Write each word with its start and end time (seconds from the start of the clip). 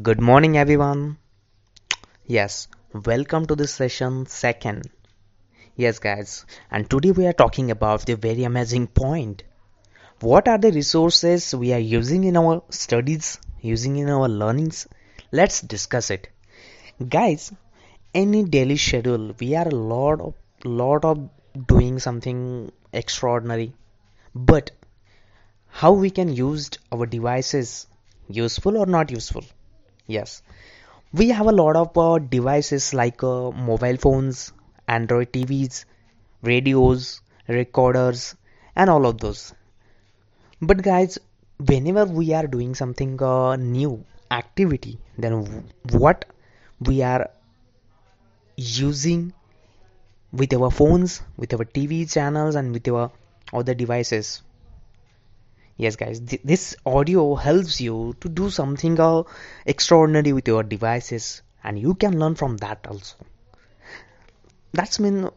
Good 0.00 0.22
morning, 0.22 0.56
everyone. 0.56 1.18
Yes, 2.24 2.66
welcome 2.94 3.44
to 3.44 3.54
this 3.54 3.74
session 3.74 4.24
second. 4.24 4.88
Yes, 5.76 5.98
guys, 5.98 6.46
and 6.70 6.88
today 6.88 7.10
we 7.10 7.26
are 7.26 7.34
talking 7.34 7.70
about 7.70 8.06
the 8.06 8.16
very 8.16 8.44
amazing 8.44 8.86
point. 8.86 9.42
What 10.20 10.48
are 10.48 10.56
the 10.56 10.72
resources 10.72 11.54
we 11.54 11.74
are 11.74 11.78
using 11.78 12.24
in 12.24 12.38
our 12.38 12.62
studies, 12.70 13.38
using 13.60 13.98
in 13.98 14.08
our 14.08 14.30
learnings? 14.30 14.88
Let's 15.30 15.60
discuss 15.60 16.10
it. 16.10 16.30
Guys, 17.06 17.52
any 18.14 18.44
daily 18.44 18.78
schedule, 18.78 19.34
we 19.38 19.54
are 19.56 19.68
a 19.68 19.74
lot 19.74 20.22
of 20.22 20.34
lot 20.64 21.04
of 21.04 21.28
doing 21.66 21.98
something 21.98 22.72
extraordinary, 22.94 23.74
but 24.34 24.70
how 25.68 25.92
we 25.92 26.08
can 26.08 26.32
use 26.32 26.70
our 26.90 27.04
devices 27.04 27.86
useful 28.26 28.78
or 28.78 28.86
not 28.86 29.10
useful? 29.10 29.44
Yes, 30.06 30.42
we 31.12 31.30
have 31.30 31.46
a 31.46 31.52
lot 31.52 31.76
of 31.76 31.98
uh, 31.98 32.18
devices 32.18 32.94
like 32.94 33.22
uh, 33.24 33.50
mobile 33.52 33.96
phones, 33.96 34.52
Android 34.88 35.32
TVs, 35.32 35.86
radios, 36.42 37.22
recorders, 37.48 38.36
and 38.76 38.90
all 38.90 39.06
of 39.06 39.18
those. 39.18 39.54
But 40.62 40.80
guys, 40.82 41.18
whenever 41.58 42.06
we 42.06 42.32
are 42.32 42.46
doing 42.46 42.74
something 42.74 43.22
uh, 43.22 43.56
new 43.56 44.02
activity, 44.30 44.98
then 45.18 45.66
what 45.90 46.24
we 46.80 47.02
are 47.02 47.28
using 48.56 49.32
with 50.32 50.52
our 50.54 50.70
phones, 50.70 51.22
with 51.36 51.54
our 51.54 51.64
TV 51.64 52.06
channels, 52.06 52.54
and 52.54 52.72
with 52.72 52.88
our 52.88 53.10
other 53.52 53.74
devices. 53.74 54.42
Yes, 55.76 55.96
guys, 55.96 56.20
th- 56.20 56.42
this 56.44 56.76
audio 56.86 57.34
helps 57.34 57.80
you 57.80 58.14
to 58.20 58.28
do 58.28 58.50
something 58.50 58.98
uh, 59.00 59.22
extraordinary 59.66 60.32
with 60.32 60.46
your 60.48 60.62
devices, 60.62 61.42
and 61.64 61.78
you 61.78 61.94
can 61.94 62.18
learn 62.18 62.34
from 62.34 62.56
that 62.58 62.86
also. 62.88 63.16
That's 64.72 64.98
mean 65.00 65.28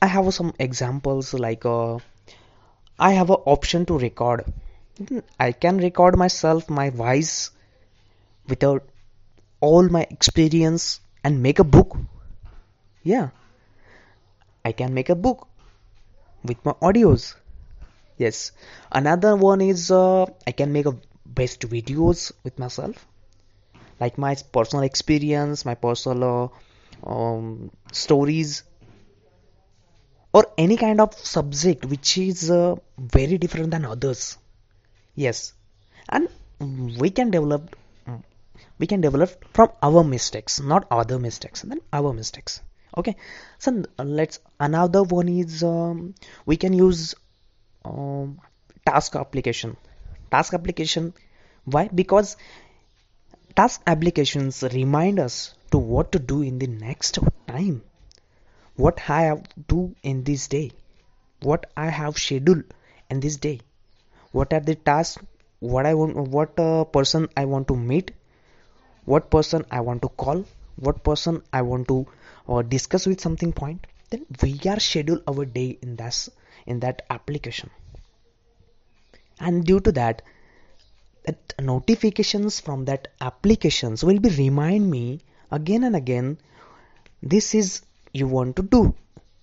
I 0.00 0.06
have 0.06 0.32
some 0.34 0.52
examples 0.58 1.32
like 1.34 1.64
uh, 1.64 1.98
I 2.98 3.12
have 3.12 3.30
an 3.30 3.42
option 3.46 3.86
to 3.86 3.98
record. 3.98 4.44
I 5.38 5.52
can 5.52 5.78
record 5.78 6.16
myself, 6.16 6.68
my 6.70 6.90
voice, 6.90 7.50
without 8.48 8.88
all 9.60 9.88
my 9.88 10.06
experience 10.10 11.00
and 11.24 11.42
make 11.42 11.58
a 11.58 11.64
book. 11.64 11.96
Yeah, 13.02 13.30
I 14.64 14.72
can 14.72 14.94
make 14.94 15.08
a 15.08 15.14
book 15.14 15.48
with 16.44 16.64
my 16.64 16.72
audios. 16.72 17.34
Yes, 18.22 18.52
another 19.00 19.34
one 19.36 19.60
is 19.60 19.90
uh, 19.90 20.26
I 20.46 20.52
can 20.52 20.72
make 20.72 20.86
a 20.86 20.96
best 21.26 21.60
videos 21.74 22.30
with 22.44 22.58
myself, 22.64 23.06
like 24.00 24.18
my 24.24 24.34
personal 24.56 24.84
experience, 24.84 25.64
my 25.64 25.74
personal 25.74 26.52
uh, 27.04 27.10
um, 27.12 27.70
stories, 27.92 28.62
or 30.32 30.46
any 30.56 30.76
kind 30.76 31.00
of 31.00 31.14
subject 31.14 31.84
which 31.86 32.16
is 32.18 32.50
uh, 32.50 32.76
very 32.98 33.38
different 33.38 33.70
than 33.72 33.84
others. 33.84 34.38
Yes, 35.14 35.54
and 36.08 36.28
we 37.04 37.10
can 37.10 37.30
develop 37.30 37.76
we 38.78 38.86
can 38.86 39.00
develop 39.00 39.30
from 39.54 39.70
our 39.82 40.04
mistakes, 40.04 40.60
not 40.60 40.86
other 40.90 41.18
mistakes, 41.18 41.62
then 41.62 41.80
our 41.92 42.12
mistakes. 42.12 42.60
Okay, 42.96 43.16
so 43.58 43.82
let's 43.98 44.38
another 44.60 45.02
one 45.02 45.28
is 45.28 45.62
um, 45.62 46.14
we 46.46 46.56
can 46.56 46.72
use 46.74 47.14
um, 47.84 48.40
task 48.86 49.16
application. 49.16 49.76
Task 50.30 50.54
application 50.54 51.12
why? 51.64 51.88
Because 51.94 52.36
task 53.54 53.82
applications 53.86 54.64
remind 54.72 55.20
us 55.20 55.54
to 55.70 55.78
what 55.78 56.10
to 56.12 56.18
do 56.18 56.42
in 56.42 56.58
the 56.58 56.66
next 56.66 57.18
time. 57.46 57.82
What 58.74 58.98
i 59.08 59.22
have 59.22 59.42
to 59.44 59.60
do 59.68 59.94
in 60.02 60.24
this 60.24 60.48
day. 60.48 60.72
What 61.40 61.70
i 61.76 61.88
have 61.88 62.18
scheduled 62.18 62.64
in 63.10 63.20
this 63.20 63.36
day. 63.36 63.60
What 64.32 64.52
are 64.52 64.60
the 64.60 64.74
tasks 64.74 65.22
what 65.60 65.86
i 65.86 65.94
want 65.94 66.16
what 66.16 66.58
uh, 66.58 66.82
person 66.84 67.28
i 67.36 67.44
want 67.44 67.68
to 67.68 67.76
meet. 67.76 68.10
What 69.04 69.30
person 69.30 69.64
i 69.70 69.80
want 69.80 70.02
to 70.02 70.08
call. 70.08 70.44
What 70.76 71.04
person 71.04 71.42
i 71.52 71.62
want 71.62 71.86
to 71.88 72.06
uh, 72.48 72.62
discuss 72.62 73.06
with 73.06 73.20
something 73.20 73.52
point. 73.52 73.86
Then 74.10 74.26
we 74.42 74.58
are 74.68 74.80
schedule 74.80 75.20
our 75.28 75.44
day 75.44 75.78
in 75.80 75.94
that 75.96 76.28
in 76.66 76.80
that 76.80 77.02
application. 77.10 77.70
And 79.40 79.64
due 79.64 79.80
to 79.80 79.92
that 79.92 80.22
that 81.24 81.54
notifications 81.60 82.58
from 82.60 82.84
that 82.86 83.08
applications 83.20 84.02
will 84.04 84.18
be 84.18 84.28
remind 84.30 84.90
me 84.90 85.20
again 85.50 85.84
and 85.84 85.94
again 85.94 86.38
this 87.22 87.54
is 87.54 87.82
you 88.12 88.26
want 88.26 88.56
to 88.56 88.62
do 88.62 88.94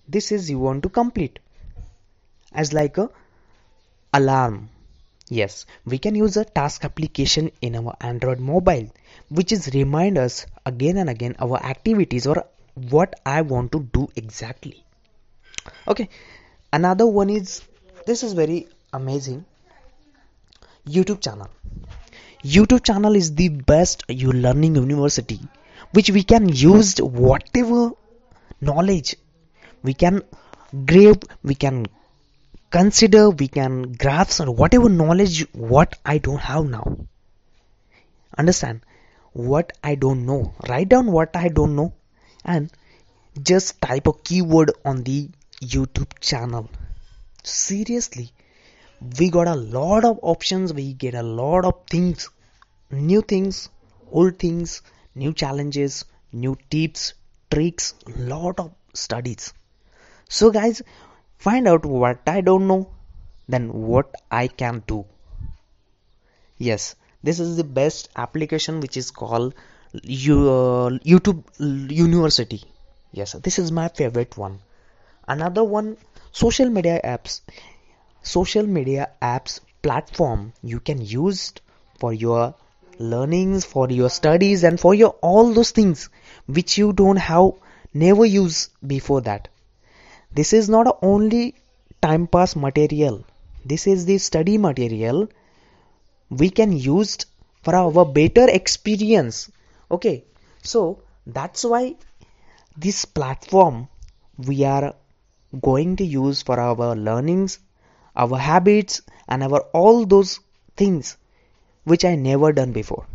this 0.08 0.32
is 0.32 0.50
you 0.50 0.58
want 0.58 0.82
to 0.82 0.88
complete. 0.88 1.38
As 2.52 2.72
like 2.72 2.98
a 2.98 3.10
alarm. 4.12 4.70
Yes 5.28 5.66
we 5.84 5.98
can 5.98 6.14
use 6.16 6.36
a 6.36 6.44
task 6.44 6.84
application 6.84 7.50
in 7.60 7.76
our 7.76 7.96
android 8.00 8.40
mobile 8.40 8.88
which 9.28 9.52
is 9.52 9.70
remind 9.74 10.18
us 10.18 10.46
again 10.66 10.96
and 10.96 11.08
again 11.08 11.36
our 11.38 11.62
activities 11.62 12.26
or 12.26 12.44
what 12.74 13.14
i 13.24 13.42
want 13.42 13.70
to 13.72 13.80
do 13.92 14.08
exactly. 14.16 14.84
Okay 15.86 16.08
another 16.72 17.06
one 17.06 17.30
is 17.30 17.62
this 18.06 18.22
is 18.22 18.32
very 18.32 18.68
amazing. 18.92 19.44
Youtube 20.86 21.20
channel. 21.20 21.48
Youtube 22.42 22.84
channel 22.84 23.14
is 23.14 23.34
the 23.34 23.48
best 23.48 24.04
you 24.08 24.32
learning 24.32 24.76
university 24.76 25.40
which 25.92 26.10
we 26.10 26.22
can 26.22 26.48
use 26.48 26.96
whatever 26.98 27.90
knowledge 28.60 29.16
we 29.82 29.92
can 29.94 30.22
grab 30.86 31.24
we 31.42 31.54
can 31.54 31.86
consider 32.70 33.28
we 33.30 33.48
can 33.48 33.92
grasp 33.92 34.40
or 34.40 34.50
whatever 34.52 34.88
knowledge 34.88 35.46
what 35.52 35.98
i 36.04 36.18
don't 36.18 36.40
have 36.40 36.64
now. 36.64 36.96
Understand? 38.38 38.80
What 39.32 39.72
i 39.82 39.94
don't 39.94 40.24
know. 40.24 40.54
Write 40.68 40.88
down 40.88 41.12
what 41.12 41.36
i 41.36 41.48
don't 41.48 41.76
know 41.76 41.92
and 42.44 42.70
just 43.42 43.80
type 43.80 44.06
a 44.06 44.12
keyword 44.12 44.72
on 44.84 45.02
the 45.02 45.28
youtube 45.60 46.18
channel. 46.20 46.70
Seriously 47.42 48.32
we 49.18 49.30
got 49.30 49.48
a 49.48 49.54
lot 49.54 50.04
of 50.04 50.18
options. 50.22 50.74
We 50.74 50.92
get 50.92 51.14
a 51.14 51.22
lot 51.22 51.64
of 51.64 51.86
things. 51.88 52.28
New 52.90 53.22
things 53.22 53.68
old 54.12 54.38
things 54.38 54.82
new 55.14 55.32
challenges 55.32 56.04
new 56.32 56.56
tips 56.70 57.14
tricks 57.50 57.94
lot 58.16 58.58
of 58.58 58.72
studies. 58.94 59.52
So 60.28 60.50
guys 60.50 60.82
find 61.38 61.66
out 61.66 61.84
what 61.84 62.20
i 62.26 62.40
don't 62.40 62.66
know 62.66 62.90
then 63.48 63.72
what 63.72 64.14
i 64.30 64.46
can 64.46 64.82
do. 64.86 65.04
Yes 66.58 66.94
this 67.22 67.40
is 67.40 67.56
the 67.56 67.64
best 67.64 68.08
application 68.16 68.80
which 68.80 68.96
is 68.96 69.10
called 69.10 69.54
uh, 69.94 69.98
youtube 71.12 71.44
university. 71.90 72.62
Yes 73.12 73.32
this 73.32 73.58
is 73.58 73.72
my 73.72 73.88
favorite 73.88 74.36
one 74.36 74.60
another 75.34 75.64
one 75.64 75.96
social 76.32 76.68
media 76.68 77.00
apps. 77.04 77.40
Social 78.22 78.66
media 78.66 79.10
apps 79.22 79.60
platform 79.82 80.52
you 80.62 80.80
can 80.80 81.00
use 81.00 81.52
for 81.98 82.12
your 82.12 82.54
learnings 82.98 83.64
for 83.64 83.88
your 83.90 84.10
studies 84.10 84.62
and 84.62 84.78
for 84.78 84.94
your 84.94 85.10
all 85.22 85.54
those 85.54 85.70
things 85.70 86.10
which 86.46 86.76
you 86.76 86.92
don't 86.92 87.16
have 87.16 87.52
never 87.94 88.26
use 88.26 88.68
before 88.86 89.22
that. 89.22 89.48
This 90.32 90.52
is 90.52 90.68
not 90.68 90.98
only 91.02 91.54
time 92.02 92.26
pass 92.26 92.54
material. 92.54 93.24
This 93.64 93.86
is 93.86 94.04
the 94.04 94.18
study 94.18 94.58
material 94.58 95.28
we 96.28 96.50
can 96.50 96.72
use 96.72 97.16
for 97.62 97.74
our 97.74 98.04
better 98.04 98.48
experience. 98.48 99.50
Okay 99.90 100.24
so 100.62 101.02
that's 101.26 101.64
why 101.64 101.94
this 102.76 103.04
platform 103.04 103.88
we 104.36 104.64
are 104.64 104.94
going 105.58 105.96
to 105.96 106.04
use 106.04 106.42
for 106.42 106.58
our 106.60 106.94
learnings 106.94 107.58
our 108.16 108.38
habits 108.38 109.02
and 109.28 109.42
our 109.42 109.60
all 109.72 110.04
those 110.06 110.40
things 110.76 111.16
which 111.84 112.04
i 112.04 112.14
never 112.14 112.52
done 112.52 112.72
before. 112.72 113.06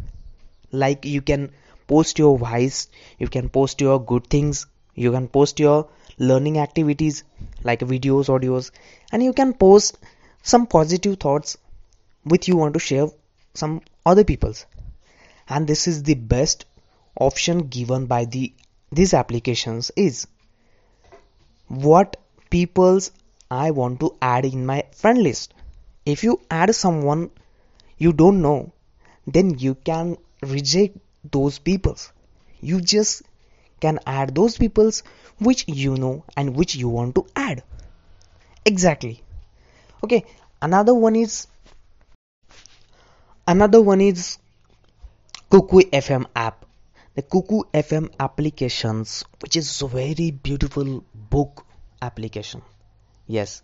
Like 0.72 1.06
you 1.06 1.22
can 1.22 1.52
post 1.88 2.20
your 2.20 2.38
voice 2.38 2.88
you 3.20 3.28
can 3.28 3.50
post 3.50 3.80
your 3.82 4.04
good 4.04 4.28
things 4.28 4.66
you 4.96 5.12
can 5.12 5.28
post 5.28 5.60
your 5.60 5.88
learning 6.18 6.58
activities 6.58 7.24
like 7.64 7.80
videos 7.82 8.28
audios 8.36 8.72
and 9.12 9.24
you 9.24 9.34
can 9.34 9.54
post 9.54 9.98
some 10.42 10.66
positive 10.66 11.18
thoughts 11.18 11.58
with 12.24 12.48
you 12.48 12.56
want 12.56 12.74
to 12.74 12.80
share 12.80 13.08
some 13.54 13.82
other 14.06 14.24
people's. 14.24 14.66
And 15.48 15.68
this 15.68 15.88
is 15.88 16.04
the 16.04 16.16
best 16.16 16.66
option 17.20 17.68
given 17.68 18.06
by 18.08 18.26
the 18.26 18.54
these 18.92 19.14
applications 19.14 19.92
is 19.96 20.28
what 21.68 22.18
people's 22.50 23.12
I 23.50 23.72
want 23.72 24.00
to 24.02 24.16
add 24.22 24.46
in 24.46 24.66
my 24.66 24.84
friend 24.92 25.22
list. 25.22 25.54
If 26.06 26.24
you 26.24 26.42
add 26.50 26.74
someone 26.76 27.32
you 27.98 28.14
don't 28.14 28.42
know, 28.42 28.72
then 29.28 29.58
you 29.60 29.76
can 29.76 30.18
reject 30.42 30.98
those 31.32 31.60
peoples. 31.60 32.12
You 32.62 32.82
just 32.82 33.24
can 33.80 34.00
add 34.06 34.36
those 34.36 34.58
peoples 34.58 35.04
which 35.40 35.66
you 35.68 35.96
know 35.96 36.24
and 36.38 36.56
which 36.56 36.76
you 36.76 36.90
want 36.90 37.16
to 37.16 37.26
add. 37.36 37.64
Exactly. 38.66 39.22
Okay 40.04 40.26
another 40.62 40.94
one 40.94 41.16
is 41.16 41.48
another 43.48 43.82
one 43.82 44.02
is 44.02 44.38
Kuku 45.52 45.90
FM 45.92 46.26
app. 46.36 46.66
The 47.16 47.22
Kuku 47.22 47.64
FM 47.74 48.10
applications 48.20 49.24
which 49.42 49.56
is 49.56 49.82
a 49.82 49.88
very 49.88 50.32
beautiful 50.32 51.04
book 51.14 51.65
application. 52.02 52.62
Yes 53.28 53.62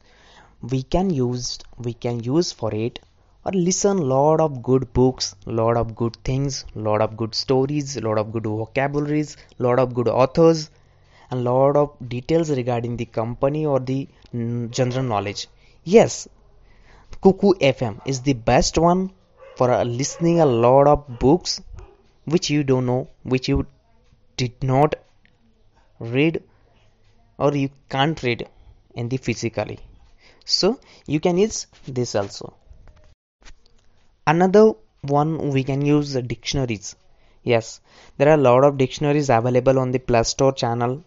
we 0.61 0.83
can 0.83 1.09
use 1.09 1.57
we 1.79 1.93
can 1.93 2.19
use 2.23 2.51
for 2.51 2.73
it 2.73 2.99
or 3.43 3.51
listen 3.51 3.97
lot 3.97 4.39
of 4.39 4.61
good 4.61 4.93
books 4.93 5.35
lot 5.47 5.75
of 5.75 5.95
good 5.95 6.15
things 6.23 6.65
lot 6.75 7.01
of 7.01 7.17
good 7.17 7.33
stories 7.33 7.97
lot 8.07 8.19
of 8.19 8.31
good 8.31 8.45
vocabularies 8.45 9.37
lot 9.57 9.79
of 9.79 9.95
good 9.95 10.07
authors 10.07 10.69
and 11.31 11.43
lot 11.43 11.75
of 11.75 11.95
details 12.07 12.51
regarding 12.51 12.95
the 12.97 13.05
company 13.05 13.65
or 13.65 13.79
the 13.79 14.07
general 14.69 15.03
knowledge. 15.03 15.47
Yes 15.83 16.27
kuku 17.23 17.53
fm 17.59 17.99
is 18.05 18.21
the 18.21 18.33
best 18.33 18.77
one 18.77 19.11
for 19.55 19.71
uh, 19.71 19.83
listening 19.83 20.39
a 20.39 20.45
lot 20.45 20.87
of 20.87 21.19
books 21.19 21.61
which 22.25 22.49
you 22.51 22.63
don't 22.63 22.85
know 22.85 23.07
which 23.23 23.49
you 23.49 23.65
did 24.37 24.63
not 24.63 24.95
read 25.99 26.43
or 27.43 27.51
you 27.61 27.69
can't 27.89 28.21
read 28.23 28.47
in 28.93 29.09
the 29.09 29.17
physically. 29.17 29.79
So 30.45 30.79
you 31.07 31.19
can 31.19 31.37
use 31.37 31.67
this 31.87 32.13
also. 32.15 32.53
Another 34.27 34.65
one 35.01 35.49
we 35.55 35.63
can 35.63 35.81
use 35.93 36.13
the 36.13 36.21
dictionaries. 36.21 36.95
Yes 37.43 37.79
there 38.17 38.29
are 38.29 38.39
a 38.39 38.45
lot 38.49 38.63
of 38.63 38.77
dictionaries 38.81 39.29
available 39.37 39.79
on 39.83 39.91
the 39.91 40.01
play 40.09 40.23
store 40.31 40.53
channel 40.63 41.03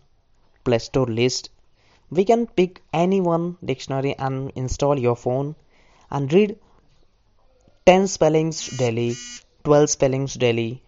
play 0.64 0.78
store 0.78 1.06
list. 1.20 1.50
We 2.10 2.24
can 2.30 2.46
pick 2.46 2.80
any 2.92 3.20
one 3.20 3.56
dictionary 3.64 4.14
and 4.18 4.50
install 4.62 4.98
your 4.98 5.16
phone 5.16 5.54
and 6.10 6.32
read 6.32 6.56
10 7.86 8.08
spellings 8.16 8.58
daily 8.82 9.14
12 9.64 9.90
spellings 9.90 10.34
daily 10.34 10.82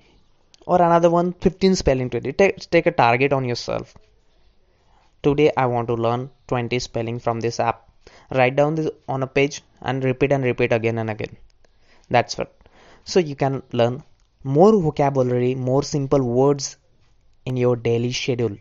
or 0.67 0.83
another 0.83 1.11
one 1.11 1.33
15 1.33 1.77
spelling 1.77 2.09
daily. 2.09 2.33
Take, 2.33 2.59
take 2.71 2.87
a 2.87 2.97
target 3.05 3.33
on 3.33 3.45
yourself 3.45 3.95
today 5.27 5.51
i 5.63 5.67
want 5.75 5.89
to 5.93 5.97
learn 6.07 6.31
20 6.49 6.79
spelling 6.79 7.19
from 7.19 7.41
this 7.41 7.59
app. 7.61 7.89
Write 8.31 8.57
down 8.57 8.75
this 8.77 8.91
on 9.09 9.23
a 9.23 9.27
page 9.27 9.63
and 9.81 10.05
repeat 10.05 10.33
and 10.33 10.45
repeat 10.45 10.73
again 10.73 10.99
and 10.99 11.11
again. 11.11 11.37
That's 12.09 12.39
what. 12.39 12.53
So 13.05 13.21
you 13.21 13.37
can 13.37 13.63
learn 13.73 14.03
more 14.45 14.73
vocabulary 14.73 15.55
more 15.55 15.83
simple 15.83 16.23
words 16.23 16.77
in 17.45 17.57
your 17.57 17.77
daily 17.77 18.13
schedule. 18.13 18.57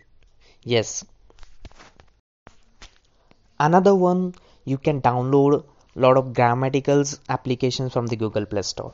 Yes. 0.64 1.06
Another 3.60 3.96
one 3.96 4.36
you 4.66 4.78
can 4.78 5.02
download 5.02 5.64
a 5.64 6.00
lot 6.00 6.18
of 6.18 6.34
grammaticals 6.34 7.20
applications 7.30 7.94
from 7.94 8.08
the 8.08 8.16
google 8.16 8.46
play 8.46 8.64
store. 8.64 8.94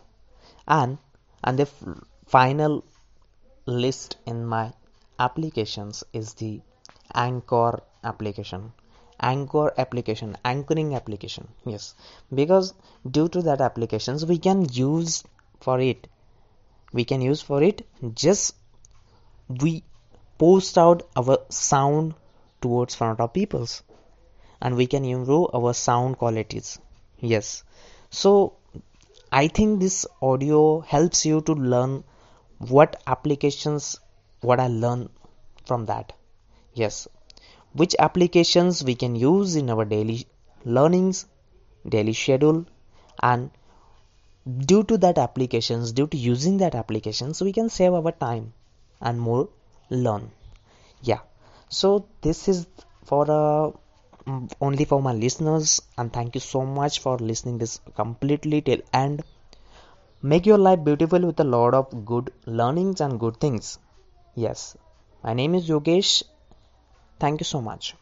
And 0.68 0.98
and 1.44 1.58
the 1.58 1.68
final 2.28 2.84
list 3.66 4.18
in 4.26 4.46
my 4.46 4.74
applications 5.20 6.04
is 6.14 6.34
the 6.36 6.62
anchor 7.14 7.82
application. 8.04 8.72
Anchor 9.20 9.72
application 9.78 10.36
anchoring 10.44 10.96
application 10.96 11.48
yes. 11.66 11.94
Because 12.34 12.74
due 13.10 13.28
to 13.30 13.42
that 13.44 13.62
applications 13.62 14.26
we 14.26 14.38
can 14.38 14.66
use 14.72 15.24
for 15.60 15.80
it. 15.80 16.08
We 16.94 17.06
can 17.06 17.22
use 17.22 17.42
for 17.42 17.62
it 17.64 17.86
just 18.14 18.56
we 19.48 19.84
post 20.38 20.78
out 20.78 21.04
our 21.16 21.38
sound 21.50 22.16
towards 22.62 22.96
front 22.96 23.20
of 23.20 23.34
peoples. 23.34 23.84
And 24.60 24.76
we 24.76 24.88
can 24.88 25.06
improve 25.06 25.50
our 25.54 25.74
sound 25.74 26.18
qualities 26.18 26.80
yes. 27.20 27.64
So 28.10 28.54
i 29.40 29.48
think 29.48 29.80
this 29.80 30.06
audio 30.30 30.62
helps 30.94 31.26
you 31.26 31.42
to 31.50 31.54
learn 31.74 31.92
what 32.72 32.96
applications 33.14 33.86
what 34.42 34.60
i 34.64 34.68
learn 34.68 35.08
from 35.66 35.86
that 35.92 36.12
yes. 36.74 37.08
Which 37.74 37.96
applications 38.00 38.84
we 38.84 38.96
can 38.96 39.16
use 39.16 39.56
in 39.56 39.70
our 39.70 39.86
daily 39.86 40.28
learnings 40.66 41.26
daily 41.90 42.14
schedule 42.14 42.66
and 43.22 43.52
due 44.70 44.84
to 44.84 44.98
that 44.98 45.18
applications 45.18 45.92
due 45.92 46.06
to 46.08 46.18
using 46.18 46.58
that 46.58 46.76
applications 46.76 47.42
we 47.42 47.52
can 47.58 47.70
save 47.70 47.94
our 47.94 48.12
time 48.12 48.54
and 49.02 49.20
more 49.20 49.50
learn. 49.90 50.32
Yeah. 51.02 51.20
So 51.70 52.06
this 52.22 52.48
is 52.48 52.68
for 53.06 53.26
uh, 53.32 53.72
only 54.62 54.86
for 54.86 55.02
my 55.02 55.14
listeners 55.14 55.82
and 55.98 56.14
thank 56.14 56.36
you 56.36 56.42
so 56.42 56.66
much 56.66 57.00
for 57.00 57.18
listening 57.18 57.58
this 57.58 57.80
completely 57.96 58.62
till 58.62 58.82
end. 58.94 59.24
Make 60.22 60.46
your 60.46 60.58
life 60.58 60.84
beautiful 60.84 61.20
with 61.20 61.40
a 61.40 61.44
lot 61.44 61.74
of 61.74 62.06
good 62.06 62.34
learnings 62.46 63.02
and 63.02 63.20
good 63.20 63.40
things. 63.40 63.80
Yes. 64.36 64.78
My 65.24 65.34
name 65.34 65.56
is 65.56 65.68
yogesh 65.70 66.24
Thank 67.22 67.40
you 67.40 67.46
so 67.46 67.62
much. 67.62 67.96